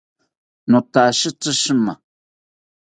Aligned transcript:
Notashitatzi 0.71 1.51
shima 1.61 1.93